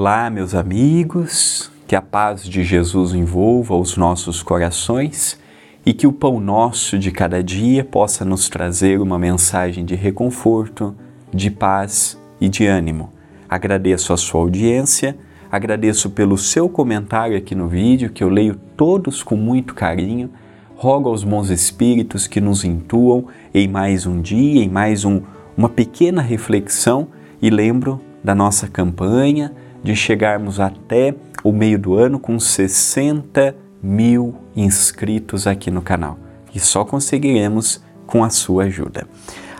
[0.00, 5.36] Olá, meus amigos, que a paz de Jesus envolva os nossos corações
[5.84, 10.94] e que o pão nosso de cada dia possa nos trazer uma mensagem de reconforto,
[11.34, 13.12] de paz e de ânimo.
[13.48, 15.18] Agradeço a sua audiência,
[15.50, 20.30] agradeço pelo seu comentário aqui no vídeo, que eu leio todos com muito carinho.
[20.76, 25.22] Rogo aos bons espíritos que nos intuam em mais um dia, em mais um,
[25.56, 27.08] uma pequena reflexão
[27.42, 34.34] e lembro da nossa campanha de chegarmos até o meio do ano com 60 mil
[34.56, 36.18] inscritos aqui no canal.
[36.54, 39.06] E só conseguiremos com a sua ajuda.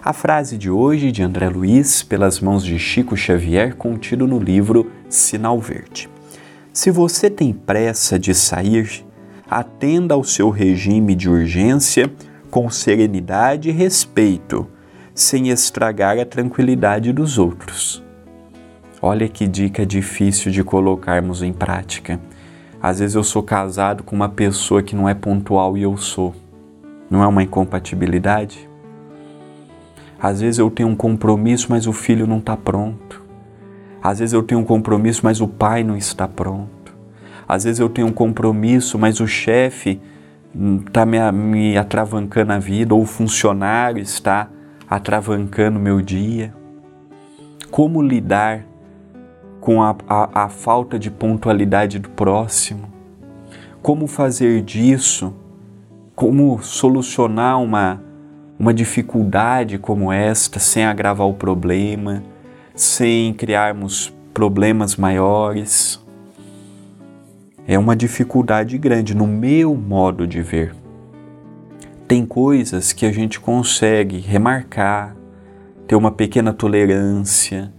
[0.02, 4.91] A frase de hoje de André Luiz, pelas mãos de Chico Xavier, contido no livro
[5.08, 6.08] Sinal Verde.
[6.72, 9.05] Se você tem pressa de sair,
[9.50, 12.10] atenda ao seu regime de urgência
[12.50, 14.66] com serenidade e respeito,
[15.14, 18.03] sem estragar a tranquilidade dos outros.
[19.00, 22.20] Olha que dica difícil de colocarmos em prática.
[22.82, 26.34] Às vezes eu sou casado com uma pessoa que não é pontual e eu sou.
[27.08, 28.69] Não é uma incompatibilidade?
[30.20, 33.22] Às vezes eu tenho um compromisso, mas o filho não está pronto.
[34.02, 36.92] Às vezes eu tenho um compromisso, mas o pai não está pronto.
[37.46, 40.00] Às vezes eu tenho um compromisso, mas o chefe
[40.86, 44.48] está me, me atravancando a vida, ou o funcionário está
[44.91, 46.52] atravancando meu dia.
[47.70, 48.65] Como lidar
[49.68, 52.90] com a, a, a falta de pontualidade do próximo?
[53.82, 55.34] Como fazer disso?
[56.16, 58.02] Como solucionar uma,
[58.58, 62.22] uma dificuldade como esta sem agravar o problema,
[62.74, 66.02] sem criarmos problemas maiores?
[67.66, 70.74] É uma dificuldade grande no meu modo de ver.
[72.06, 75.14] Tem coisas que a gente consegue remarcar,
[75.86, 77.70] ter uma pequena tolerância,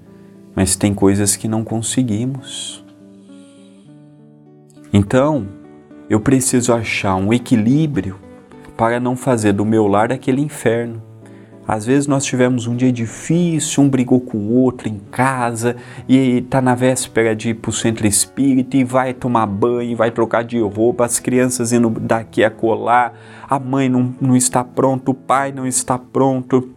[0.60, 2.84] mas tem coisas que não conseguimos.
[4.92, 5.48] Então,
[6.10, 8.20] eu preciso achar um equilíbrio
[8.76, 11.02] para não fazer do meu lar aquele inferno.
[11.66, 15.78] Às vezes nós tivemos um dia difícil, um brigou com o outro em casa
[16.10, 20.12] e está na véspera de ir para o centro espírita e vai tomar banho, vai
[20.12, 23.14] trocar de roupa, as crianças indo daqui a colar,
[23.50, 26.76] a mãe não, não está pronta, o pai não está pronto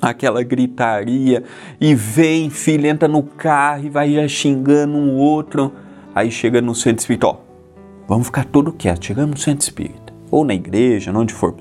[0.00, 1.42] aquela gritaria
[1.80, 5.72] e vem, filho, entra no carro e vai já xingando um outro.
[6.14, 7.36] Aí chega no centro espírita, ó,
[8.08, 11.54] vamos ficar todo quieto, chegamos no centro espírita, ou na igreja, onde for.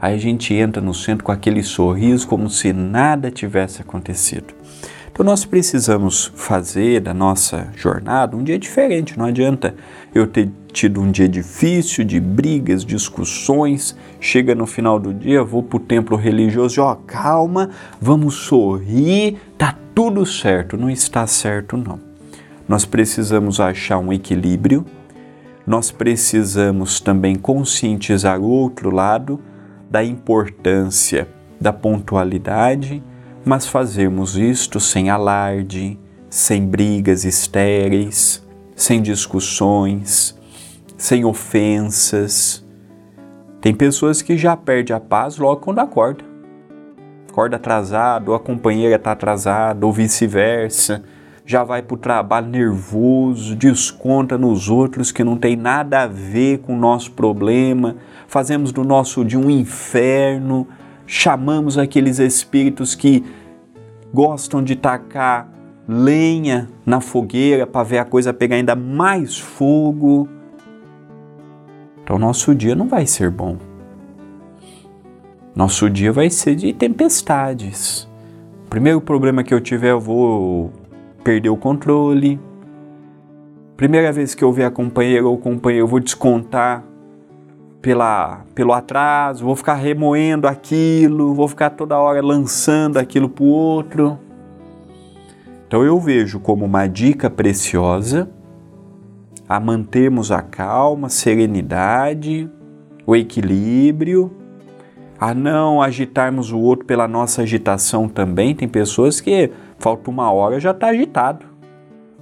[0.00, 4.54] Aí a gente entra no centro com aquele sorriso como se nada tivesse acontecido.
[5.18, 9.18] Então nós precisamos fazer da nossa jornada um dia diferente.
[9.18, 9.74] Não adianta
[10.14, 13.96] eu ter tido um dia difícil, de brigas, discussões.
[14.20, 17.68] Chega no final do dia, vou para o templo religioso ó, calma,
[18.00, 20.76] vamos sorrir, tá tudo certo.
[20.76, 21.98] Não está certo, não.
[22.68, 24.86] Nós precisamos achar um equilíbrio.
[25.66, 29.40] Nós precisamos também conscientizar o outro lado
[29.90, 31.26] da importância
[31.60, 33.02] da pontualidade
[33.44, 40.38] mas fazermos isto sem alarde, sem brigas estéreis, sem discussões,
[40.96, 42.64] sem ofensas.
[43.60, 46.24] Tem pessoas que já perdem a paz logo quando acorda.
[47.28, 51.02] Acorda atrasado, a companheira está atrasada, ou vice-versa.
[51.44, 56.58] Já vai para o trabalho nervoso, desconta nos outros que não tem nada a ver
[56.58, 57.96] com o nosso problema.
[58.26, 60.66] Fazemos do nosso dia um inferno
[61.08, 63.24] chamamos aqueles espíritos que
[64.12, 65.50] gostam de tacar
[65.88, 70.28] lenha na fogueira para ver a coisa pegar ainda mais fogo.
[72.04, 73.56] Então, nosso dia não vai ser bom.
[75.56, 78.06] Nosso dia vai ser de tempestades.
[78.66, 80.70] O primeiro problema que eu tiver, eu vou
[81.24, 82.38] perder o controle.
[83.78, 86.84] Primeira vez que eu ver a companheira ou companheiro, eu vou descontar
[87.80, 93.48] pela, pelo atraso, vou ficar remoendo aquilo, vou ficar toda hora lançando aquilo para o
[93.48, 94.18] outro.
[95.66, 98.28] Então eu vejo como uma dica preciosa
[99.48, 102.50] a mantermos a calma, a serenidade,
[103.06, 104.30] o equilíbrio,
[105.18, 108.54] a não agitarmos o outro pela nossa agitação também.
[108.54, 111.46] Tem pessoas que falta uma hora já está agitado,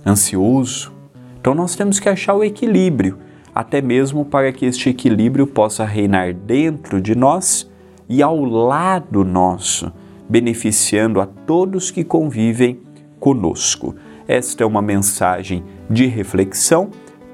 [0.04, 0.92] ansioso.
[1.40, 3.18] Então nós temos que achar o equilíbrio
[3.56, 7.66] até mesmo para que este equilíbrio possa reinar dentro de nós
[8.06, 9.90] e ao lado nosso,
[10.28, 12.78] beneficiando a todos que convivem
[13.18, 13.94] conosco.
[14.28, 16.90] Esta é uma mensagem de reflexão.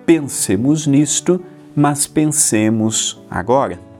[0.07, 1.41] Pensemos nisto,
[1.75, 3.92] mas pensemos agora.